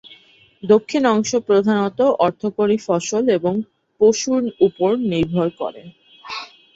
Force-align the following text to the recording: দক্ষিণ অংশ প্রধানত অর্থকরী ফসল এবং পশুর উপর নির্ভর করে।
দক্ষিণ 0.63 1.03
অংশ 1.07 1.31
প্রধানত 1.47 1.99
অর্থকরী 2.25 2.77
ফসল 2.85 3.23
এবং 3.37 3.53
পশুর 4.01 4.41
উপর 4.67 4.91
নির্ভর 5.11 5.47
করে। 5.61 5.83